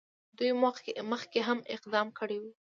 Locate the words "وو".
2.39-2.51